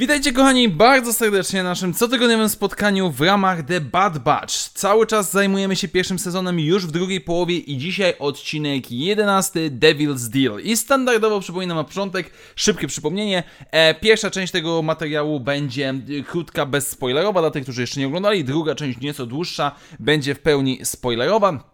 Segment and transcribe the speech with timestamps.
[0.00, 4.54] Witajcie kochani bardzo serdecznie na naszym cotygodniowym spotkaniu w ramach The Bad Batch.
[4.54, 10.28] Cały czas zajmujemy się pierwszym sezonem już w drugiej połowie i dzisiaj odcinek 11 Devil's
[10.28, 10.60] Deal.
[10.60, 15.94] I standardowo przypominam na początek, szybkie przypomnienie, e, pierwsza część tego materiału będzie
[16.26, 20.80] krótka, bezspoilerowa dla tych, którzy jeszcze nie oglądali, druga część nieco dłuższa, będzie w pełni
[20.84, 21.70] spoilerowa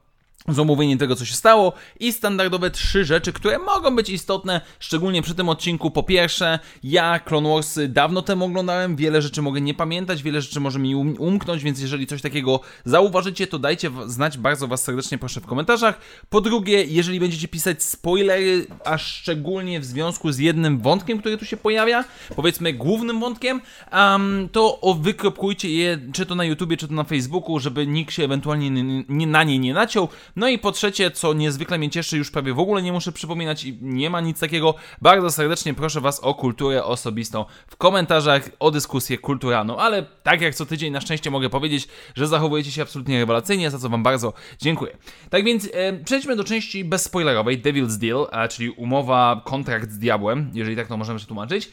[0.49, 5.23] z omówieniem tego, co się stało i standardowe trzy rzeczy, które mogą być istotne, szczególnie
[5.23, 5.91] przy tym odcinku.
[5.91, 10.61] Po pierwsze, ja Clone Wars dawno temu oglądałem, wiele rzeczy mogę nie pamiętać, wiele rzeczy
[10.61, 15.19] może mi um umknąć, więc jeżeli coś takiego zauważycie, to dajcie znać, bardzo Was serdecznie
[15.19, 16.01] proszę w komentarzach.
[16.31, 21.45] Po drugie, jeżeli będziecie pisać spoilery, a szczególnie w związku z jednym wątkiem, który tu
[21.45, 22.05] się pojawia,
[22.37, 23.61] powiedzmy głównym wątkiem,
[23.93, 28.15] um, to o, wykropkujcie je, czy to na YouTubie, czy to na Facebooku, żeby nikt
[28.15, 28.71] się ewentualnie
[29.09, 30.09] nie, na nie nie naciął.
[30.37, 33.65] No i po trzecie, co niezwykle mnie cieszy, już prawie w ogóle nie muszę przypominać
[33.65, 38.71] i nie ma nic takiego, bardzo serdecznie proszę Was o kulturę osobistą w komentarzach, o
[38.71, 43.19] dyskusję kulturalną, ale tak jak co tydzień na szczęście mogę powiedzieć, że zachowujecie się absolutnie
[43.19, 44.97] rewelacyjnie, za co Wam bardzo dziękuję.
[45.31, 50.51] Tak więc e, przejdźmy do części bezspoilerowej, Devil's Deal, a, czyli umowa, kontrakt z diabłem,
[50.55, 51.69] jeżeli tak to możemy przetłumaczyć.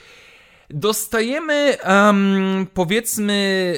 [0.70, 3.76] Dostajemy, um, powiedzmy,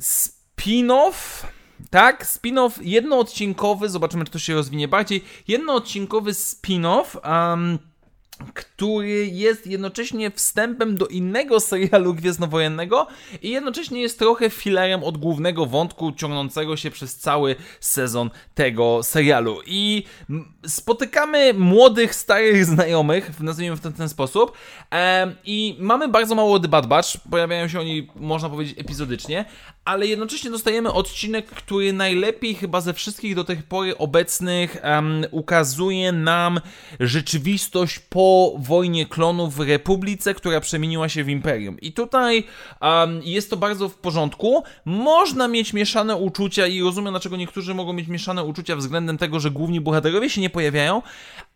[0.00, 1.46] spin-off
[1.90, 5.24] tak, spin-off jednoodcinkowy, zobaczymy czy to się rozwinie bardziej.
[5.48, 7.16] Jednoodcinkowy spin-off.
[7.52, 7.78] Um,
[8.54, 13.06] który jest jednocześnie wstępem do innego serialu gwiezdnowojennego
[13.42, 19.58] i jednocześnie jest trochę filerem od głównego wątku ciągnącego się przez cały sezon tego serialu.
[19.66, 20.04] I
[20.66, 24.52] spotykamy młodych, starych znajomych, nazwijmy w ten, ten sposób,
[25.44, 29.44] i mamy bardzo mało The Bad Batch, pojawiają się oni, można powiedzieć, epizodycznie,
[29.84, 36.12] ale jednocześnie dostajemy odcinek, który najlepiej chyba ze wszystkich do tej pory obecnych um, ukazuje
[36.12, 36.60] nam
[37.00, 38.23] rzeczywistość po
[38.58, 41.80] wojnie klonów w Republice, która przemieniła się w Imperium.
[41.80, 42.44] I tutaj
[42.80, 44.64] um, jest to bardzo w porządku.
[44.84, 49.50] Można mieć mieszane uczucia i rozumiem, dlaczego niektórzy mogą mieć mieszane uczucia względem tego, że
[49.50, 51.02] główni bohaterowie się nie pojawiają,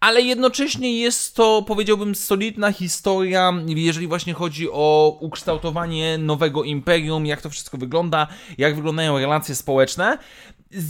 [0.01, 7.43] ale jednocześnie jest to, powiedziałbym, solidna historia, jeżeli właśnie chodzi o ukształtowanie nowego imperium, jak
[7.43, 8.27] to wszystko wygląda,
[8.59, 10.19] jak wyglądają relacje społeczne.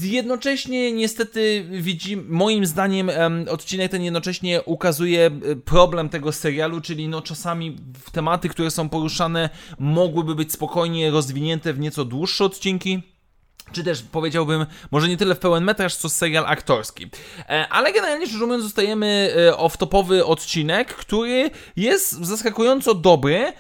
[0.03, 3.11] Jednocześnie niestety widzimy, moim zdaniem
[3.51, 7.77] odcinek ten jednocześnie ukazuje e, problem tego serialu, czyli no czasami
[8.13, 13.03] tematy, które są poruszane mogłyby być spokojnie rozwinięte w nieco dłuższe odcinki
[13.73, 17.07] czy też powiedziałbym, może nie tyle w pełen metraż, co serial aktorski.
[17.49, 23.53] E, ale generalnie rzecz ujmując, zostajemy e, off-topowy odcinek, który jest zaskakująco dobry.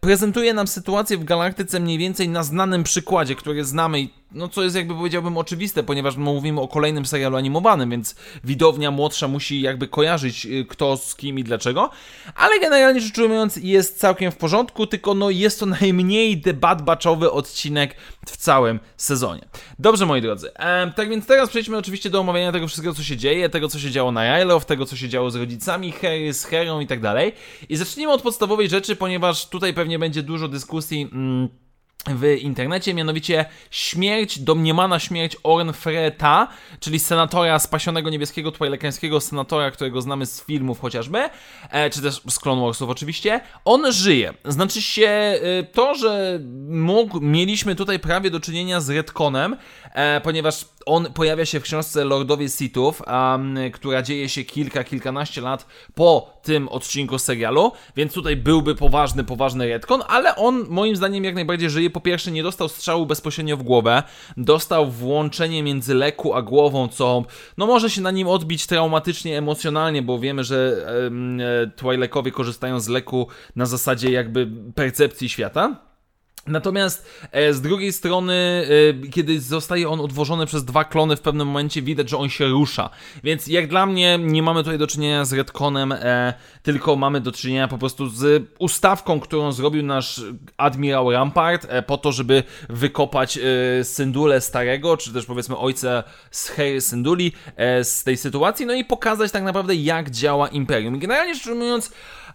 [0.00, 4.62] Prezentuje nam sytuację w galaktyce mniej więcej na znanym przykładzie, który znamy i no co
[4.62, 8.14] jest jakby powiedziałbym oczywiste, ponieważ mówimy o kolejnym serialu animowanym, więc
[8.44, 11.90] widownia młodsza musi jakby kojarzyć y, kto z kim i dlaczego,
[12.34, 17.96] ale generalnie rzecz ujmując jest całkiem w porządku, tylko no jest to najmniej debat-baczowy odcinek
[18.26, 19.42] w całym sezonie.
[19.78, 20.50] Dobrze moi drodzy,
[20.96, 23.90] tak więc teraz przejdźmy oczywiście do omawiania tego wszystkiego co się dzieje, tego co się
[23.90, 27.32] działo na Rylow, tego co się działo z rodzicami Harry, z Herą i tak dalej
[27.68, 31.48] i zacznijmy od podstawowej rzeczy, ponieważ tutaj pewnie będzie dużo dyskusji mm,
[32.08, 36.48] w internecie, mianowicie śmierć, domniemana śmierć Orn Freta,
[36.80, 41.18] czyli senatora spasionego niebieskiego twilekańskiego senatora, którego znamy z filmów chociażby,
[41.70, 43.40] e, czy też z Clone Warsów oczywiście.
[43.64, 44.34] On żyje.
[44.44, 45.38] Znaczy się e,
[45.72, 49.56] to, że mógł, mieliśmy tutaj prawie do czynienia z retconem,
[49.92, 55.40] e, ponieważ on pojawia się w książce Lordowie Sithów, um, która dzieje się kilka, kilkanaście
[55.40, 61.24] lat po tym odcinku serialu, więc tutaj byłby poważny, poważny retcon, ale on moim zdaniem
[61.24, 61.90] jak najbardziej żyje.
[61.90, 64.02] Po pierwsze nie dostał strzału bezpośrednio w głowę,
[64.36, 67.24] dostał włączenie między leku a głową, co
[67.56, 71.38] no może się na nim odbić traumatycznie, emocjonalnie, bo wiemy, że um,
[71.76, 75.85] Twi'lekowie korzystają z leku na zasadzie jakby percepcji świata.
[76.46, 78.66] Natomiast e, z drugiej strony,
[79.04, 82.46] e, kiedy zostaje on odwożony przez dwa klony, w pewnym momencie widać, że on się
[82.46, 82.90] rusza.
[83.24, 87.32] Więc jak dla mnie nie mamy tutaj do czynienia z retconem, e, tylko mamy do
[87.32, 90.20] czynienia po prostu z ustawką, którą zrobił nasz
[90.56, 93.38] admirał Rampart po to, żeby wykopać
[93.82, 97.32] Syndule starego, czy też powiedzmy ojca z Harry Synduli
[97.82, 100.98] z tej sytuacji, no i pokazać tak naprawdę jak działa Imperium.
[100.98, 101.90] Generalnie rzecz ujmując,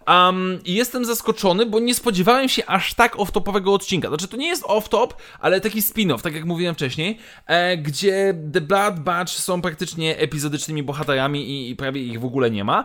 [0.08, 4.01] Um, jestem zaskoczony, bo nie spodziewałem się aż tak off-topowego odcinka.
[4.08, 5.08] Znaczy, to nie jest off-top,
[5.40, 10.82] ale taki spin-off, tak jak mówiłem wcześniej, e, gdzie The Blood Batch są praktycznie epizodycznymi
[10.82, 12.84] bohaterami i, i prawie ich w ogóle nie ma.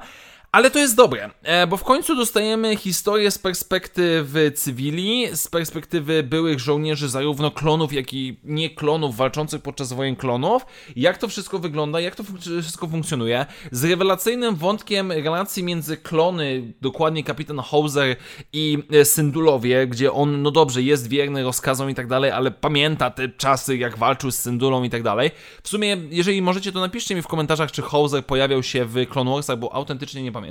[0.58, 6.24] Ale to jest dobre, e, bo w końcu dostajemy historię z perspektywy cywili, z perspektywy
[6.24, 10.66] byłych żołnierzy, zarówno klonów, jak i nie klonów, walczących podczas wojen klonów.
[10.96, 12.24] Jak to wszystko wygląda, jak to
[12.62, 13.46] wszystko funkcjonuje.
[13.72, 18.16] Z rewelacyjnym wątkiem relacji między klony, dokładnie kapitan Hauser
[18.54, 23.10] i e, Syndulowie, gdzie on, no dobrze, jest wierny rozkazom i tak dalej, ale pamięta
[23.10, 25.32] te czasy, jak walczył z Syndulą i tak dalej.
[25.64, 29.32] W sumie, jeżeli możecie, to napiszcie mi w komentarzach, czy Hauser pojawiał się w Clone
[29.32, 30.47] Warsach, bo autentycznie nie pamiętam.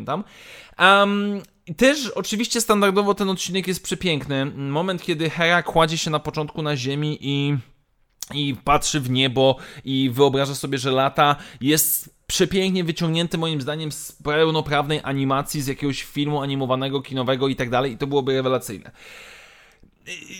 [0.78, 1.42] Um,
[1.76, 4.46] też oczywiście standardowo ten odcinek jest przepiękny.
[4.46, 7.56] Moment, kiedy Hera kładzie się na początku na ziemi i
[8.34, 14.12] i patrzy w niebo i wyobraża sobie, że lata jest przepięknie wyciągnięty moim zdaniem z
[14.12, 18.90] pełnoprawnej animacji, z jakiegoś filmu animowanego, kinowego i tak dalej i to byłoby rewelacyjne.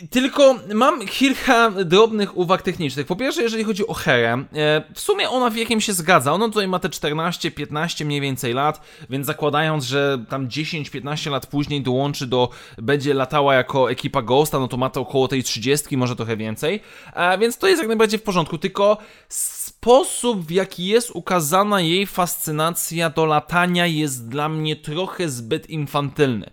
[0.09, 3.07] Tylko mam kilka drobnych uwag technicznych.
[3.07, 6.33] Po pierwsze, jeżeli chodzi o Herę, e, w sumie ona wiekiem się zgadza.
[6.33, 11.81] Ona tutaj ma te 14-15 mniej więcej lat, więc zakładając, że tam 10-15 lat później
[11.81, 16.15] dołączy do, będzie latała jako ekipa Ghosta, no to ma to około tej 30, może
[16.15, 16.81] trochę więcej.
[17.13, 18.57] E, więc to jest jak najbardziej w porządku.
[18.57, 18.97] Tylko
[19.29, 26.51] sposób, w jaki jest ukazana jej fascynacja do latania jest dla mnie trochę zbyt infantylny.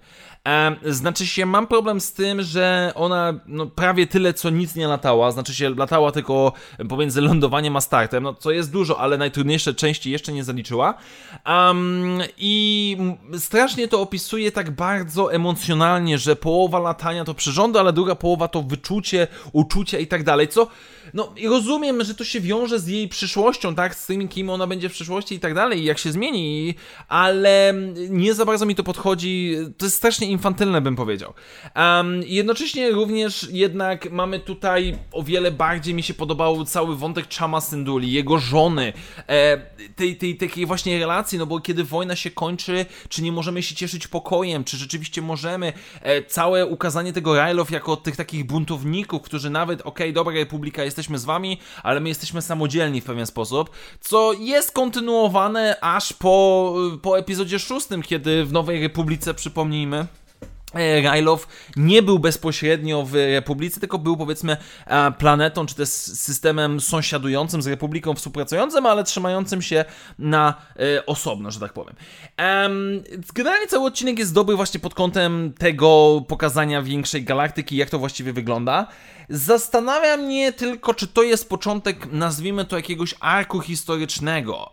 [0.48, 4.86] E, znaczy się, mam problem z tym, że ona no, prawie tyle co nic nie
[4.86, 6.52] latała, znaczy się latała tylko
[6.88, 10.94] pomiędzy lądowaniem a startem, no co jest dużo, ale najtrudniejsze części jeszcze nie zaliczyła.
[11.46, 12.96] Um, I
[13.38, 18.62] strasznie to opisuje tak bardzo emocjonalnie, że połowa latania to przyrządy, ale druga połowa to
[18.62, 20.68] wyczucie, uczucia i tak dalej, co
[21.14, 24.66] no i rozumiem, że to się wiąże z jej przyszłością, tak, z tym, kim ona
[24.66, 26.74] będzie w przyszłości i tak dalej, jak się zmieni,
[27.08, 27.74] ale
[28.08, 31.34] nie za bardzo mi to podchodzi, to jest strasznie infantylne, bym powiedział.
[31.76, 37.60] Um, jednocześnie również jednak mamy tutaj o wiele bardziej mi się podobał cały wątek Chama
[37.60, 38.92] Synduli, jego żony,
[39.28, 39.56] e,
[39.96, 43.74] tej, tej takiej właśnie relacji, no bo kiedy wojna się kończy, czy nie możemy się
[43.74, 45.72] cieszyć pokojem, czy rzeczywiście możemy,
[46.02, 50.84] e, całe ukazanie tego Rylow jako tych takich buntowników, którzy nawet, okej, okay, dobra, Republika,
[50.84, 53.70] jesteśmy z wami, ale my jesteśmy samodzielni w pewien sposób,
[54.00, 60.06] co jest kontynuowane aż po, po epizodzie szóstym, kiedy w Nowej Republice, przypomnijmy,
[60.74, 64.56] E, Rajlow nie był bezpośrednio w Republice, tylko był powiedzmy
[64.86, 69.84] e, planetą, czy też systemem sąsiadującym z Republiką, współpracującym, ale trzymającym się
[70.18, 71.94] na e, osobno, że tak powiem.
[73.34, 78.32] Generalnie cały odcinek jest dobry właśnie pod kątem tego pokazania większej galaktyki, jak to właściwie
[78.32, 78.86] wygląda.
[79.28, 84.70] Zastanawia mnie tylko, czy to jest początek, nazwijmy to jakiegoś arku historycznego.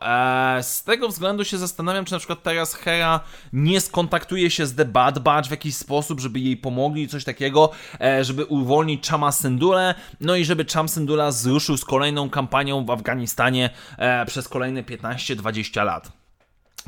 [0.62, 3.20] Z tego względu się zastanawiam, czy na przykład teraz Hera
[3.54, 7.70] nie skontaktuje się z The Bad Batch w jakiś sposób, żeby jej pomogli, coś takiego,
[8.02, 12.90] e, żeby uwolnić Chama Syndule, no i żeby Cham Syndula zruszył z kolejną kampanią w
[12.90, 16.12] Afganistanie e, przez kolejne 15-20 lat.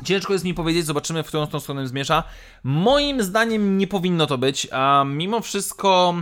[0.04, 2.24] Ciężko jest mi powiedzieć, zobaczymy, w którą stronę zmierza.
[2.64, 6.14] Moim zdaniem nie powinno to być, a mimo wszystko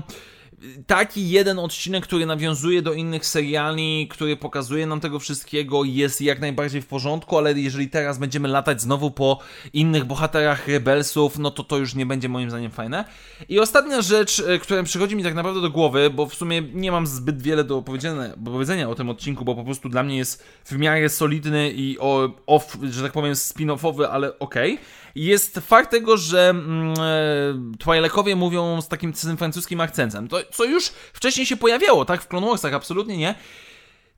[0.86, 6.40] taki jeden odcinek, który nawiązuje do innych seriali, który pokazuje nam tego wszystkiego, jest jak
[6.40, 9.38] najbardziej w porządku, ale jeżeli teraz będziemy latać znowu po
[9.72, 13.04] innych bohaterach Rebelsów, no to to już nie będzie moim zdaniem fajne.
[13.48, 16.92] I ostatnia rzecz, e, która przychodzi mi tak naprawdę do głowy, bo w sumie nie
[16.92, 20.78] mam zbyt wiele do powiedzenia, o tym odcinku, bo po prostu dla mnie jest w
[20.78, 21.98] miarę solidny i
[22.46, 24.74] off, że tak powiem spin-offowy, ale okej.
[24.74, 30.64] Okay jest fakt tego, że mm, e, Twilekowie mówią z takim francuskim akcentem, to, co
[30.64, 33.34] już wcześniej się pojawiało, tak, w Clone Warsach, absolutnie nie.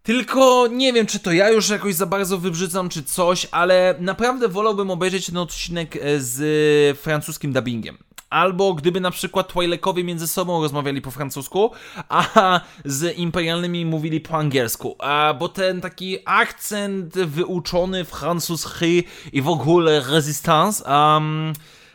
[0.02, 4.48] Tylko nie wiem, czy to ja już jakoś za bardzo wybrzydzam, czy coś, ale naprawdę
[4.48, 7.98] wolałbym obejrzeć ten odcinek e, z francuskim dubbingiem
[8.34, 11.70] albo gdyby na przykład Twilekowie między sobą rozmawiali po francusku,
[12.08, 19.48] a z imperialnymi mówili po angielsku, a, bo ten taki akcent wyuczony francuski i w
[19.48, 21.52] ogóle resistance, um,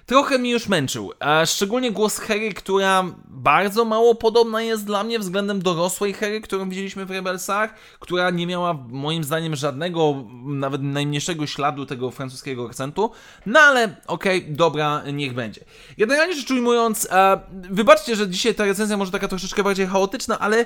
[0.09, 1.11] trochę mi już męczył.
[1.19, 6.69] A szczególnie głos Hery, która bardzo mało podobna jest dla mnie względem dorosłej Hery, którą
[6.69, 13.11] widzieliśmy w Rebelsach, która nie miała moim zdaniem żadnego, nawet najmniejszego śladu tego francuskiego akcentu.
[13.45, 15.61] No ale okej, okay, dobra, niech będzie.
[15.97, 20.65] Generalnie rzecz ujmując, e, wybaczcie, że dzisiaj ta recenzja może taka troszeczkę bardziej chaotyczna, ale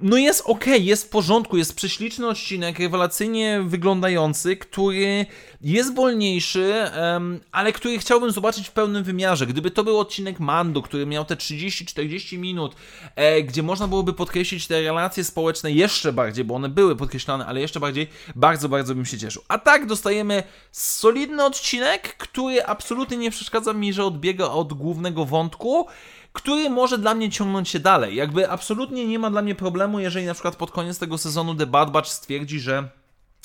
[0.00, 5.26] no jest ok, jest w porządku, jest prześliczny odcinek, rewelacyjnie wyglądający, który
[5.60, 6.74] jest wolniejszy,
[7.52, 9.46] ale który chciałbym zobaczyć w pełnym wymiarze.
[9.46, 12.76] Gdyby to był odcinek Mando, który miał te 30-40 minut,
[13.16, 17.60] e, gdzie można byłoby podkreślić te relacje społeczne jeszcze bardziej, bo one były podkreślane, ale
[17.60, 19.42] jeszcze bardziej, bardzo, bardzo bym się cieszył.
[19.48, 25.86] A tak dostajemy solidny odcinek, który absolutnie nie przeszkadza mi, że odbiega od głównego wątku,
[26.34, 28.16] który może dla mnie ciągnąć się dalej.
[28.16, 31.66] Jakby absolutnie nie ma dla mnie problemu, jeżeli na przykład pod koniec tego sezonu The
[31.66, 32.88] Bad Batch stwierdzi, że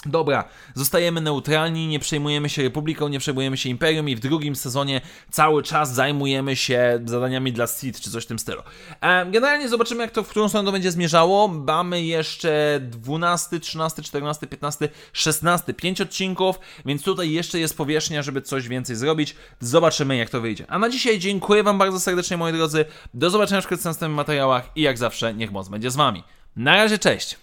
[0.05, 0.43] Dobra,
[0.75, 5.01] zostajemy neutralni, nie przejmujemy się Republiką, nie przejmujemy się Imperium i w drugim sezonie
[5.31, 8.61] cały czas zajmujemy się zadaniami dla Sith czy coś w tym stylu.
[9.01, 11.47] E, generalnie zobaczymy, jak to, w którą stronę to będzie zmierzało.
[11.47, 18.41] Mamy jeszcze 12, 13, 14, 15, 16, 5 odcinków, więc tutaj jeszcze jest powierzchnia, żeby
[18.41, 19.35] coś więcej zrobić.
[19.59, 20.65] Zobaczymy, jak to wyjdzie.
[20.67, 22.85] A na dzisiaj dziękuję Wam bardzo serdecznie, moi drodzy.
[23.13, 26.23] Do zobaczenia w następnych materiałach i jak zawsze, niech moc będzie z Wami.
[26.55, 27.37] Na razie, cześć!